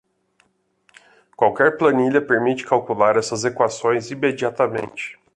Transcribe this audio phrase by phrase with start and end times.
[1.37, 5.19] Qualquer planilha permite calcular essas equações imediatamente.